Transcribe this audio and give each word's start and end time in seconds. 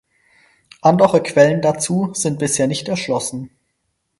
Andere 0.81 1.21
Quellen 1.21 1.61
dazu 1.61 2.09
sind 2.15 2.39
bisher 2.39 2.65
nicht 2.65 2.87
erschlossen. 2.89 3.51